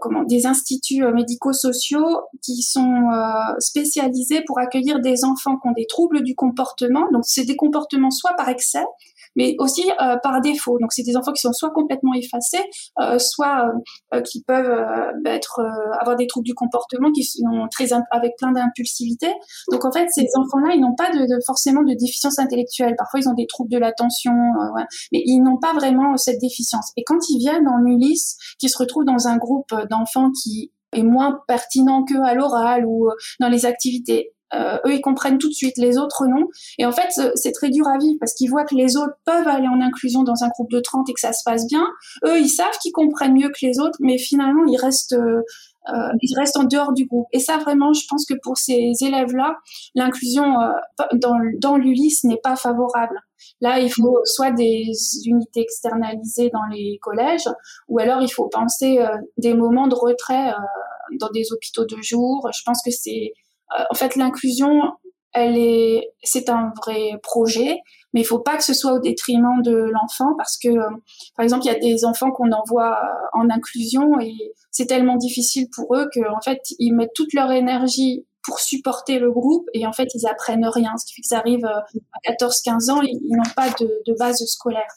[0.01, 3.09] comment des instituts médico-sociaux qui sont
[3.59, 7.07] spécialisés pour accueillir des enfants qui ont des troubles du comportement.
[7.13, 8.85] Donc, c'est des comportements soit par excès,
[9.37, 10.79] mais aussi euh, par défaut.
[10.81, 12.65] Donc c'est des enfants qui sont soit complètement effacés,
[13.01, 13.71] euh, soit
[14.15, 14.85] euh, qui peuvent
[15.23, 15.61] bah, être
[16.01, 19.29] avoir des troubles du comportement qui sont très avec plein d'impulsivité.
[19.71, 22.95] Donc en fait ces enfants-là ils n'ont pas de, de, forcément de déficience intellectuelle.
[22.97, 24.33] Parfois ils ont des troubles de l'attention,
[24.75, 26.91] ouais, mais ils n'ont pas vraiment cette déficience.
[26.97, 31.03] Et quand ils viennent en Ulysse, qui se retrouvent dans un groupe d'enfants qui est
[31.03, 33.09] moins pertinent que à l'oral ou
[33.41, 36.49] dans les activités euh, eux, ils comprennent tout de suite, les autres non.
[36.79, 39.49] Et en fait, c'est très dur à vivre parce qu'ils voient que les autres peuvent
[39.49, 41.87] aller en inclusion dans un groupe de 30 et que ça se passe bien.
[42.25, 45.43] Eux, ils savent qu'ils comprennent mieux que les autres, mais finalement, ils restent, euh,
[45.93, 47.27] euh, ils restent en dehors du groupe.
[47.33, 49.57] Et ça, vraiment, je pense que pour ces élèves-là,
[49.95, 50.73] l'inclusion euh,
[51.15, 53.21] dans, dans l'ULIS n'est pas favorable.
[53.61, 54.91] Là, il faut soit des
[55.25, 57.49] unités externalisées dans les collèges,
[57.89, 60.53] ou alors il faut penser euh, des moments de retrait
[61.21, 62.49] dans des hôpitaux de jour.
[62.55, 63.33] Je pense que c'est,
[63.91, 64.93] en fait, l'inclusion,
[65.33, 67.79] elle est, c'est un vrai projet,
[68.15, 70.69] mais il faut pas que ce soit au détriment de l'enfant parce que,
[71.37, 72.99] par exemple, il y a des enfants qu'on envoie
[73.35, 74.35] en inclusion et
[74.71, 79.31] c'est tellement difficile pour eux qu'en fait, ils mettent toute leur énergie pour supporter le
[79.31, 80.97] groupe et en fait, ils apprennent rien.
[80.97, 81.85] Ce qui fait que ça arrive à
[82.31, 84.89] 14-15 ans, ils, n'ont pas de base scolaire.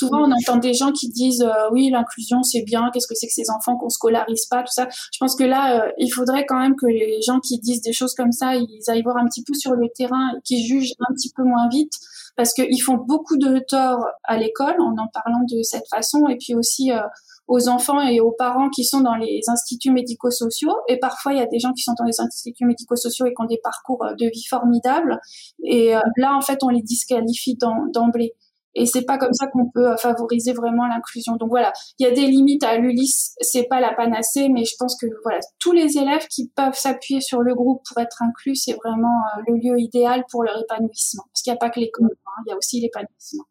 [0.00, 2.88] Souvent, on entend des gens qui disent euh, oui, l'inclusion c'est bien.
[2.90, 4.88] Qu'est-ce que c'est que ces enfants qu'on scolarise pas, tout ça.
[4.90, 7.92] Je pense que là, euh, il faudrait quand même que les gens qui disent des
[7.92, 11.12] choses comme ça, ils aillent voir un petit peu sur le terrain, qu'ils jugent un
[11.12, 11.92] petit peu moins vite,
[12.34, 16.38] parce qu'ils font beaucoup de tort à l'école en en parlant de cette façon, et
[16.38, 17.02] puis aussi euh,
[17.46, 20.76] aux enfants et aux parents qui sont dans les instituts médico-sociaux.
[20.88, 23.42] Et parfois, il y a des gens qui sont dans les instituts médico-sociaux et qui
[23.42, 25.20] ont des parcours de vie formidables.
[25.64, 27.58] Et là, en fait, on les disqualifie
[27.92, 28.34] d'emblée.
[28.74, 31.36] Et c'est pas comme ça qu'on peut euh, favoriser vraiment l'inclusion.
[31.36, 34.74] Donc voilà, il y a des limites à l'ULIS, c'est pas la panacée, mais je
[34.78, 38.56] pense que voilà, tous les élèves qui peuvent s'appuyer sur le groupe pour être inclus,
[38.56, 41.24] c'est vraiment euh, le lieu idéal pour leur épanouissement.
[41.32, 43.44] Parce qu'il n'y a pas que l'école, hein, il y a aussi l'épanouissement.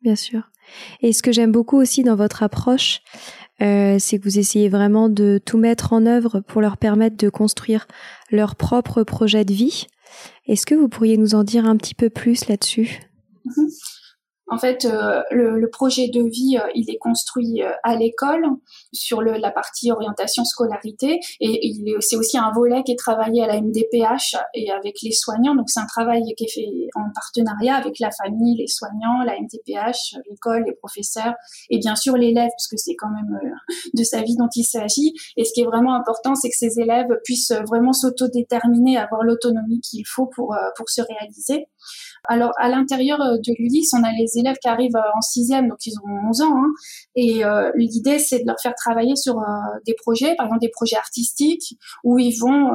[0.00, 0.50] Bien sûr.
[1.00, 3.02] Et ce que j'aime beaucoup aussi dans votre approche,
[3.60, 7.28] euh, c'est que vous essayez vraiment de tout mettre en œuvre pour leur permettre de
[7.28, 7.86] construire
[8.30, 9.86] leur propre projet de vie.
[10.46, 13.00] Est-ce que vous pourriez nous en dire un petit peu plus là-dessus?
[13.44, 13.68] Mhm.
[14.48, 18.44] En fait, euh, le, projet de vie, euh, il est construit euh, à l'école
[18.92, 23.60] sur la partie orientation scolarité et, c'est aussi un volet qui est travaillé à la
[23.60, 25.54] MDPH et avec les soignants.
[25.54, 29.38] Donc c'est un travail qui est fait en partenariat avec la famille, les soignants, la
[29.40, 31.34] MDPH, l'école, les professeurs
[31.70, 33.40] et bien sûr l'élève parce que c'est quand même
[33.94, 35.14] de sa vie dont il s'agit.
[35.36, 39.80] Et ce qui est vraiment important, c'est que ces élèves puissent vraiment s'autodéterminer, avoir l'autonomie
[39.80, 41.68] qu'il faut pour pour se réaliser.
[42.28, 45.68] Alors, à l'intérieur euh, de l'ULIS, on a les élèves qui arrivent euh, en sixième,
[45.68, 46.56] donc ils ont 11 ans.
[46.56, 46.72] Hein,
[47.16, 49.42] et euh, l'idée, c'est de leur faire travailler sur
[49.86, 52.70] des projets, par exemple des projets artistiques, où ils vont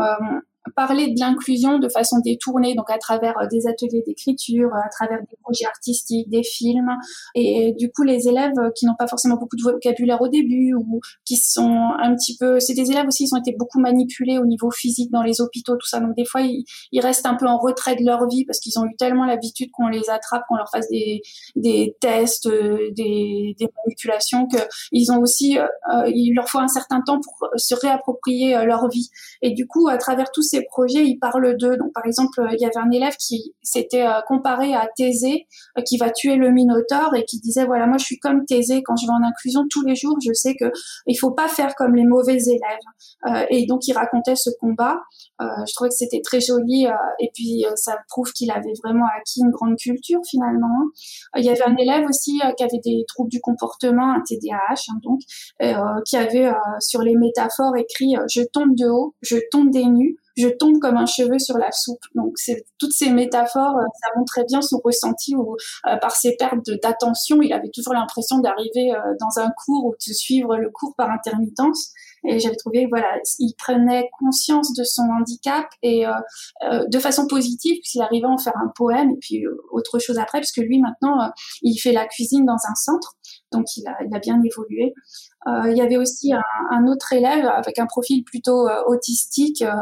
[0.76, 5.20] parler de l'inclusion de façon détournée, donc à travers euh, des ateliers d'écriture, à travers
[5.20, 6.92] des projets artistiques, des films.
[7.36, 11.00] Et du coup, les élèves qui n'ont pas forcément beaucoup de vocabulaire au début ou
[11.26, 14.46] qui sont un petit peu, c'est des élèves aussi, ils ont été beaucoup manipulés au
[14.46, 16.00] niveau physique dans les hôpitaux, tout ça.
[16.00, 16.66] Donc des fois, ils,
[17.00, 19.88] restent un peu en retrait de leur vie parce qu'ils ont eu tellement l'habitude qu'on
[19.88, 24.58] les attrape, qu'on leur fasse des, tests, euh, des, des manipulations, que
[24.92, 25.64] ils ont aussi, euh,
[26.08, 29.10] il leur faut un certain temps pour se réapproprier leur vie.
[29.42, 31.78] Et du coup, à travers tous ces projets, ils parlent d'eux.
[31.78, 35.82] Donc, par exemple, il y avait un élève qui s'était euh, comparé à Thésée, euh,
[35.82, 38.82] qui va tuer le Minotaure et qui disait, voilà, moi, je suis comme Thésée.
[38.84, 40.66] Quand je vais en inclusion tous les jours, je sais que
[41.06, 43.28] il faut pas faire comme les mauvais élèves.
[43.28, 45.00] Euh, et donc, il racontait ce combat.
[45.40, 46.88] je trouvais que c'était très joli.
[47.20, 50.90] et puis, ça prouve qu'il avait vraiment acquis une grande culture, finalement.
[51.36, 55.00] il y avait un élève aussi qui avait des troubles du comportement, un TDAH, hein,
[55.04, 55.22] donc,
[56.06, 60.48] qui avait sur les métaphores écrit, je tombe de haut, je tombe des nues, je
[60.48, 62.04] tombe comme un cheveu sur la soupe.
[62.16, 65.56] Donc c'est toutes ces métaphores, euh, ça montrait bien son ressenti ou
[65.88, 69.92] euh, par ses pertes d'attention, il avait toujours l'impression d'arriver euh, dans un cours ou
[69.94, 71.92] de suivre le cours par intermittence.
[72.28, 73.08] Et j'avais trouvé, voilà,
[73.40, 76.04] il prenait conscience de son handicap et
[76.64, 80.40] de façon positive, puisqu'il arrivait à en faire un poème et puis autre chose après,
[80.40, 83.14] parce que lui maintenant, il fait la cuisine dans un centre,
[83.52, 84.94] donc il a, il a bien évolué.
[85.48, 89.74] Euh, il y avait aussi un, autre élève avec un profil plutôt euh, autistique euh,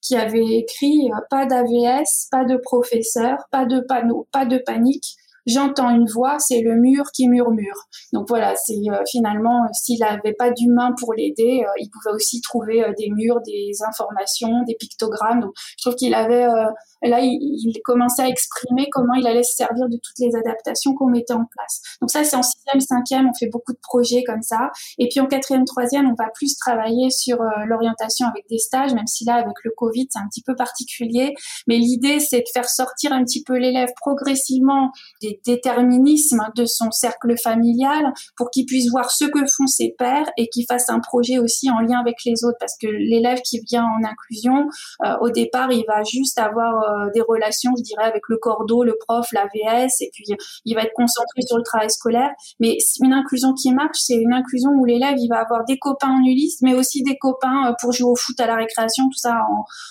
[0.00, 5.90] qui avait écrit pas d'AVS, pas de professeur, pas de panneau, pas de panique j'entends
[5.90, 7.86] une voix, c'est le mur qui murmure.
[8.12, 12.14] Donc voilà, c'est euh, finalement, euh, s'il n'avait pas d'humain pour l'aider, euh, il pouvait
[12.14, 15.40] aussi trouver des murs, des informations, des pictogrammes.
[15.40, 16.46] Donc je trouve qu'il avait,
[17.02, 21.06] là, il, commençait à exprimer comment il allait se servir de toutes les adaptations qu'on
[21.06, 21.80] mettait en place.
[22.00, 24.70] Donc ça, c'est en sixième, cinquième, on fait beaucoup de projets comme ça.
[24.98, 29.06] Et puis en quatrième, troisième, on va plus travailler sur l'orientation avec des stages, même
[29.06, 31.34] si là, avec le Covid, c'est un petit peu particulier.
[31.66, 34.90] Mais l'idée, c'est de faire sortir un petit peu l'élève progressivement
[35.22, 40.30] des déterminisme de son cercle familial pour qu'il puisse voir ce que font ses pères
[40.36, 42.56] et qu'il fasse un projet aussi en lien avec les autres.
[42.58, 44.68] Parce que l'élève qui vient en inclusion
[45.04, 48.84] euh, au départ il va juste avoir euh, des relations je dirais avec le cordeau
[48.84, 50.24] le prof la VS et puis
[50.64, 52.30] il va être concentré sur le travail scolaire.
[52.58, 56.10] Mais une inclusion qui marche c'est une inclusion où l'élève il va avoir des copains
[56.10, 59.18] en Ulysse mais aussi des copains euh, pour jouer au foot à la récréation tout
[59.18, 59.40] ça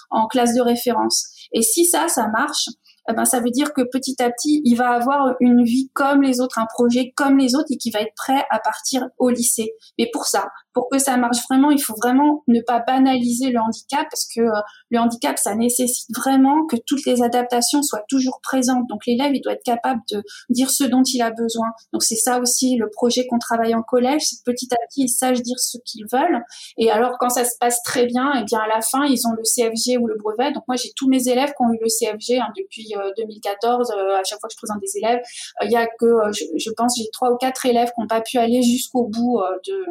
[0.09, 1.25] en classe de référence.
[1.51, 2.67] Et si ça ça marche
[3.09, 6.21] eh ben ça veut dire que petit à petit, il va avoir une vie comme
[6.21, 9.29] les autres, un projet comme les autres et qui va être prêt à partir au
[9.29, 9.73] lycée.
[9.97, 13.59] Mais pour ça, pour que ça marche vraiment, il faut vraiment ne pas banaliser le
[13.59, 18.39] handicap parce que euh, le handicap, ça nécessite vraiment que toutes les adaptations soient toujours
[18.43, 18.87] présentes.
[18.89, 21.67] Donc l'élève, il doit être capable de dire ce dont il a besoin.
[21.93, 25.09] Donc c'est ça aussi le projet qu'on travaille en collège, c'est petit à petit, ils
[25.09, 26.43] sachent dire ce qu'ils veulent.
[26.77, 29.33] Et alors quand ça se passe très bien, eh bien à la fin, ils ont
[29.35, 30.51] le CFG ou le brevet.
[30.51, 33.91] Donc moi, j'ai tous mes élèves qui ont eu le CFG hein, depuis 2014.
[33.91, 35.21] Euh, euh, à chaque fois que je présente des élèves,
[35.63, 38.37] il y a que, je, pense, j'ai trois ou quatre élèves qui n'ont pas pu
[38.37, 39.85] aller jusqu'au bout de,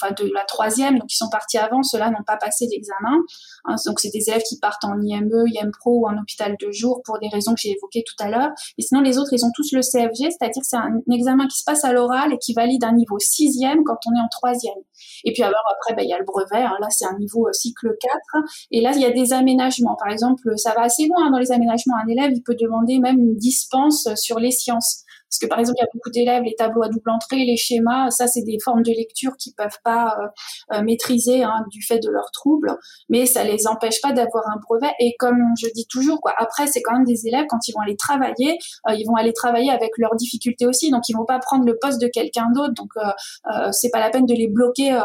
[0.00, 3.18] enfin, de la troisième, donc ils sont partis avant, ceux-là n'ont pas passé l'examen.
[3.64, 6.70] Hein, donc c'est des élèves qui partent en IME, IM Pro ou en hôpital de
[6.70, 8.50] jour pour des raisons que j'ai évoquées tout à l'heure.
[8.78, 11.58] Et sinon les autres, ils ont tous le CFG, c'est-à-dire que c'est un examen qui
[11.58, 14.78] se passe à l'oral et qui valide un niveau sixième quand on est en troisième.
[15.24, 17.48] Et puis alors après, ben, il y a le brevet, hein, là c'est un niveau
[17.48, 18.44] euh, cycle 4.
[18.70, 19.96] Et là, il y a des aménagements.
[19.96, 21.96] Par exemple, ça va assez loin dans les aménagements.
[22.04, 25.04] Un élève, il peut demander même une dispense sur les sciences.
[25.28, 27.56] Parce que par exemple, il y a beaucoup d'élèves, les tableaux à double entrée, les
[27.56, 31.82] schémas, ça c'est des formes de lecture qu'ils peuvent pas euh, euh, maîtriser hein, du
[31.82, 32.76] fait de leurs troubles,
[33.08, 34.92] mais ça les empêche pas d'avoir un brevet.
[35.00, 37.80] Et comme je dis toujours, quoi, après c'est quand même des élèves quand ils vont
[37.80, 41.38] aller travailler, euh, ils vont aller travailler avec leurs difficultés aussi, donc ils vont pas
[41.38, 44.98] prendre le poste de quelqu'un d'autre, donc euh, c'est pas la peine de les bloquer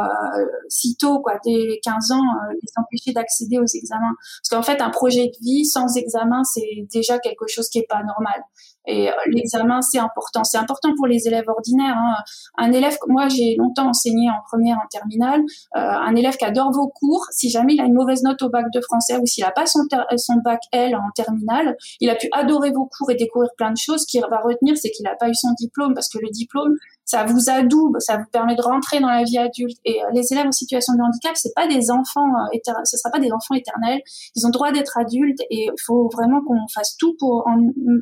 [0.69, 4.13] si tôt, quoi, dès 15 ans, les empêcher d'accéder aux examens.
[4.41, 7.87] Parce qu'en fait, un projet de vie sans examen, c'est déjà quelque chose qui est
[7.87, 8.43] pas normal.
[8.87, 10.43] Et euh, l'examen, c'est important.
[10.43, 11.95] C'est important pour les élèves ordinaires.
[11.97, 12.15] Hein.
[12.57, 15.41] Un élève, moi, j'ai longtemps enseigné en première, en terminale.
[15.75, 18.49] Euh, un élève qui adore vos cours, si jamais il a une mauvaise note au
[18.49, 19.81] bac de français ou s'il a pas son,
[20.17, 23.77] son bac L en terminale, il a pu adorer vos cours et découvrir plein de
[23.77, 24.01] choses.
[24.01, 26.75] Ce qu'il va retenir, c'est qu'il n'a pas eu son diplôme parce que le diplôme,
[27.05, 29.77] ça vous adoube, ça vous permet de rentrer dans la vie adulte.
[29.85, 33.11] Et euh, les élèves en situation de handicap, c'est pas des enfants, euh, ce sera
[33.11, 34.01] pas des enfants éternels.
[34.35, 37.45] Ils ont droit d'être adultes et il faut vraiment qu'on fasse tout pour,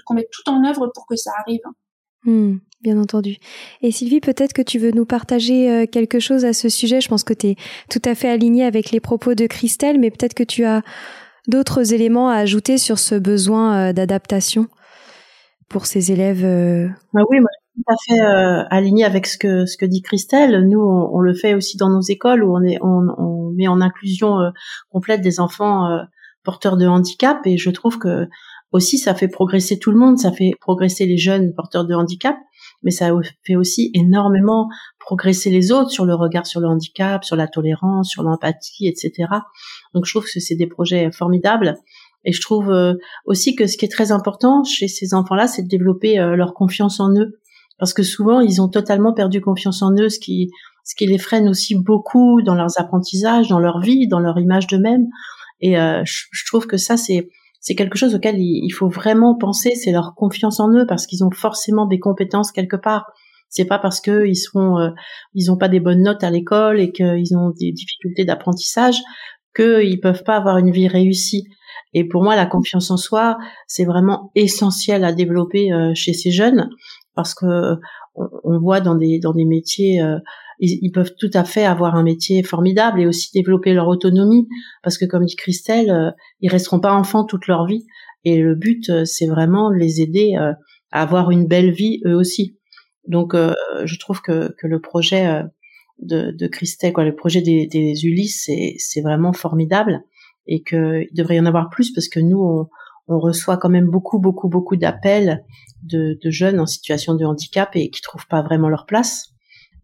[0.05, 1.61] qu'on mette tout en œuvre pour que ça arrive.
[2.25, 3.37] Hmm, bien entendu.
[3.81, 7.01] Et Sylvie, peut-être que tu veux nous partager euh, quelque chose à ce sujet.
[7.01, 7.55] Je pense que tu es
[7.89, 10.83] tout à fait alignée avec les propos de Christelle, mais peut-être que tu as
[11.47, 14.67] d'autres éléments à ajouter sur ce besoin d'adaptation
[15.69, 16.43] pour ces élèves.
[17.13, 20.67] Bah oui, moi tout à fait euh, aligné avec ce que ce que dit Christelle.
[20.67, 23.81] Nous, on, le fait aussi dans nos écoles où on est on, on met en
[23.81, 24.49] inclusion euh,
[24.89, 26.03] complète des enfants euh,
[26.43, 28.27] porteurs de handicap et je trouve que
[28.71, 32.35] aussi ça fait progresser tout le monde, ça fait progresser les jeunes porteurs de handicap,
[32.83, 33.11] mais ça
[33.45, 34.67] fait aussi énormément
[34.99, 39.29] progresser les autres sur le regard sur le handicap, sur la tolérance, sur l'empathie, etc.
[39.93, 41.75] Donc je trouve que c'est des projets formidables.
[42.23, 42.71] Et je trouve
[43.25, 46.99] aussi que ce qui est très important chez ces enfants-là, c'est de développer leur confiance
[46.99, 47.40] en eux
[47.81, 50.51] parce que souvent ils ont totalement perdu confiance en eux, ce qui
[50.83, 54.67] ce qui les freine aussi beaucoup dans leurs apprentissages, dans leur vie, dans leur image
[54.67, 55.07] d'eux-mêmes.
[55.61, 59.73] Et euh, je, trouve que ça c'est c'est quelque chose auquel il, faut vraiment penser,
[59.73, 63.05] c'est leur confiance en eux parce qu'ils ont forcément des compétences quelque part.
[63.49, 64.91] C'est pas parce que ils sont euh,
[65.33, 68.99] ils ont pas des bonnes notes à l'école et qu'ils ont des difficultés d'apprentissage
[69.55, 71.47] qu'ils peuvent pas avoir une vie réussie.
[71.93, 76.31] Et pour moi, la confiance en soi, c'est vraiment essentiel à développer euh, chez ces
[76.31, 76.69] jeunes
[77.15, 77.75] parce que
[78.15, 80.19] on, voit dans des dans des métiers euh,
[80.59, 84.47] ils, peuvent tout à fait avoir un métier formidable et aussi développer leur autonomie.
[84.83, 87.85] Parce que comme dit Christelle euh, ils resteront pas enfants toute leur vie.
[88.23, 90.55] Et le but euh, c'est vraiment les aider à
[90.91, 92.57] avoir une belle vie eux aussi.
[93.07, 95.43] Donc je trouve que que le projet
[95.99, 100.01] de, de Christelle quoi le projet des, des Ulysses c'est c'est vraiment formidable.
[100.47, 102.67] Et qu'il devrait y en avoir plus parce que nous on,
[103.11, 105.43] on reçoit quand même beaucoup, beaucoup, beaucoup d'appels
[105.83, 109.29] de, jeunes en situation de handicap et qui trouvent pas vraiment leur place.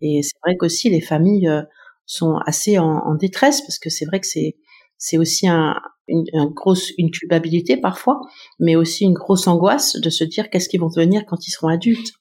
[0.01, 1.63] Et c'est vrai qu'aussi les familles euh,
[2.05, 4.55] sont assez en, détresse parce que c'est vrai que c'est
[4.99, 5.75] c'est aussi un,
[6.07, 8.21] une, grosse une culpabilité parfois,
[8.59, 11.67] mais aussi une grosse angoisse de se dire qu'est-ce qu'ils vont devenir quand ils seront
[11.67, 12.13] adultes.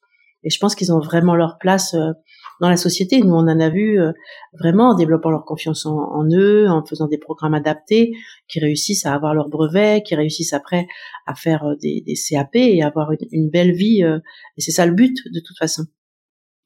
[0.43, 2.13] Et je pense qu'ils ont vraiment leur place euh,
[2.61, 3.21] dans la société.
[3.21, 4.13] Nous, on en a vu euh,
[4.59, 8.13] vraiment en développant leur confiance en, eux, en faisant des programmes adaptés,
[8.49, 10.87] qui réussissent à avoir leur brevet, qui réussissent après
[11.27, 14.03] à faire euh, des, des CAP et avoir une, belle vie.
[14.03, 14.19] Euh,
[14.57, 15.85] et c'est ça le but, de toute façon.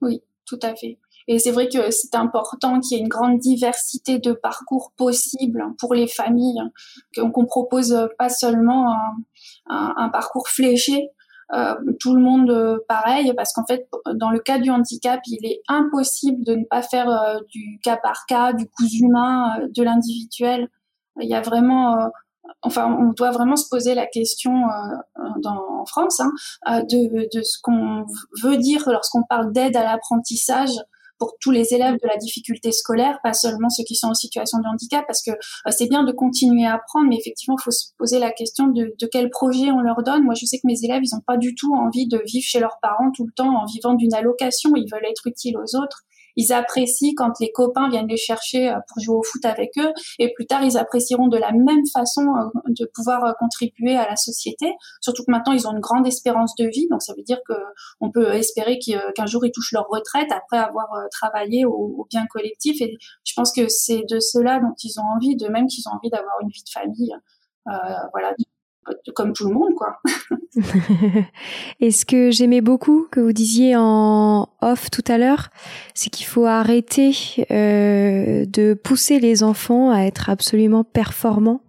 [0.00, 0.98] Oui, tout à fait.
[1.28, 5.62] Et c'est vrai que c'est important qu'il y ait une grande diversité de parcours possibles
[5.78, 6.60] pour les familles,
[7.14, 8.92] qu'on propose pas seulement
[9.68, 11.10] un, un parcours fléché,
[11.52, 15.44] euh, tout le monde euh, pareil, parce qu'en fait, dans le cas du handicap, il
[15.44, 19.82] est impossible de ne pas faire euh, du cas par cas, du coup humain, de
[19.82, 20.68] l'individuel.
[21.20, 22.10] Il y a vraiment
[22.62, 24.52] enfin, on doit vraiment se poser la question
[25.42, 28.06] dans, en France hein, de, de, ce qu'on
[28.42, 30.70] veut dire lorsqu'on parle d'aide à l'apprentissage,
[31.20, 34.58] pour tous les élèves de la difficulté scolaire, pas seulement ceux qui sont en situation
[34.58, 35.30] de handicap, parce que
[35.70, 38.94] c'est bien de continuer à apprendre, mais effectivement, il faut se poser la question de,
[38.98, 40.24] de quel projet on leur donne.
[40.24, 42.58] Moi, je sais que mes élèves, ils n'ont pas du tout envie de vivre chez
[42.58, 44.70] leurs parents tout le temps en vivant d'une allocation.
[44.74, 46.02] Ils veulent être utiles aux autres.
[46.36, 49.92] Ils apprécient quand les copains viennent les chercher euh, pour jouer au foot avec eux,
[50.18, 54.08] et plus tard ils apprécieront de la même façon euh, de pouvoir euh, contribuer à
[54.08, 54.72] la société.
[55.00, 57.54] Surtout que maintenant ils ont une grande espérance de vie, donc ça veut dire que
[58.00, 62.80] on peut espérer qu'un jour ils touchent leur retraite après avoir travaillé au, bien collectif.
[62.80, 65.92] Et je pense que c'est de cela dont ils ont envie, de même qu'ils ont
[65.92, 67.14] envie d'avoir une vie de famille.
[68.12, 68.34] voilà,
[69.14, 70.00] comme tout le monde, quoi.
[71.80, 75.50] Et ce que j'aimais beaucoup que vous disiez en off tout à l'heure,
[75.94, 77.12] c'est qu'il faut arrêter
[77.50, 81.62] euh, de pousser les enfants à être absolument performants.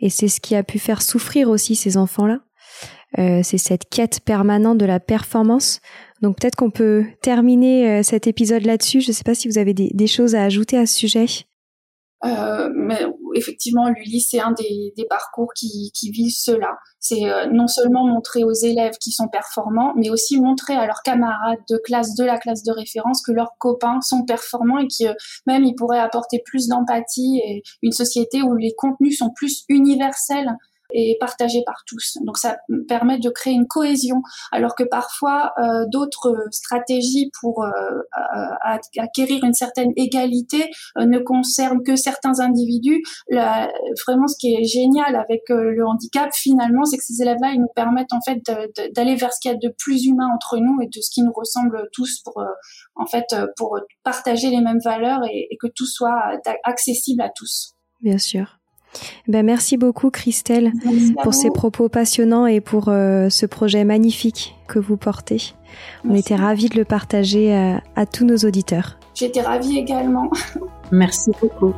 [0.00, 2.40] Et c'est ce qui a pu faire souffrir aussi ces enfants-là.
[3.18, 5.80] Euh, c'est cette quête permanente de la performance.
[6.22, 9.00] Donc peut-être qu'on peut terminer euh, cet épisode là-dessus.
[9.00, 11.26] Je ne sais pas si vous avez des, des choses à ajouter à ce sujet.
[12.24, 16.76] Euh, mais effectivement, l'ULIS, c'est un des, des, parcours qui, qui vise cela.
[16.98, 21.02] C'est euh, non seulement montrer aux élèves qui sont performants, mais aussi montrer à leurs
[21.02, 25.14] camarades de classe, de la classe de référence, que leurs copains sont performants et que
[25.46, 30.50] même ils pourraient apporter plus d'empathie et une société où les contenus sont plus universels
[30.92, 32.18] et partagé par tous.
[32.24, 34.22] Donc ça permet de créer une cohésion,
[34.52, 37.70] alors que parfois euh, d'autres stratégies pour euh,
[38.98, 43.02] acquérir une certaine égalité euh, ne concernent que certains individus.
[43.28, 43.70] La,
[44.06, 47.60] vraiment, ce qui est génial avec euh, le handicap, finalement, c'est que ces élèves-là, ils
[47.60, 48.40] nous permettent en fait
[48.94, 51.22] d'aller vers ce qu'il y a de plus humain entre nous et de ce qui
[51.22, 52.42] nous ressemble tous pour
[52.94, 56.20] en fait pour partager les mêmes valeurs et que tout soit
[56.64, 57.74] accessible à tous.
[58.00, 58.59] Bien sûr.
[59.28, 60.72] Ben merci beaucoup Christelle
[61.22, 65.54] pour ces propos passionnants et pour euh, ce projet magnifique que vous portez.
[66.08, 68.98] On était ravis de le partager à, à tous nos auditeurs.
[69.14, 70.30] J'étais ravie également.
[70.90, 71.74] Merci beaucoup.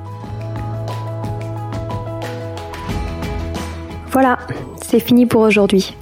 [4.11, 4.39] Voilà,
[4.83, 5.97] c'est fini pour aujourd'hui.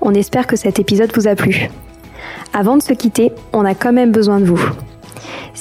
[0.00, 1.68] On espère que cet épisode vous a plu.
[2.52, 4.60] Avant de se quitter, on a quand même besoin de vous.